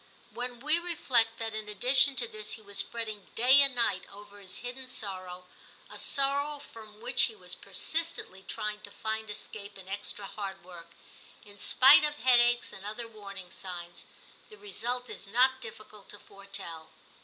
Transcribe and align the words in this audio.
When 0.31 0.59
we 0.61 0.79
reflect 0.79 1.37
that 1.37 1.53
in 1.53 1.69
addition 1.69 2.15
to 2.15 2.27
this 2.27 2.53
he 2.53 2.61
was 2.63 2.81
fretting 2.81 3.27
day 3.35 3.61
and 3.61 3.75
night 3.75 4.07
over 4.11 4.39
his 4.39 4.55
XII 4.55 4.61
TIM 4.61 4.73
287 4.73 4.75
hidden 4.75 4.87
sorrow,— 5.19 5.45
a 5.91 5.97
sorrow 5.99 6.57
from 6.57 7.01
which 7.01 7.25
he 7.25 7.35
was 7.35 7.53
persistently 7.53 8.41
trying 8.47 8.81
to 8.81 8.89
find 8.89 9.29
escape 9.29 9.77
in 9.77 9.87
extra 9.87 10.25
hard 10.25 10.63
work, 10.65 10.87
in 11.45 11.59
spite 11.59 12.03
of 12.03 12.15
headaches 12.15 12.73
and 12.73 12.83
other 12.83 13.07
warning 13.07 13.51
signs,— 13.51 14.05
the 14.49 14.57
result 14.57 15.07
is 15.07 15.27
not 15.27 15.61
difficult 15.61 16.09
to 16.09 16.17
foretell. 16.17 16.89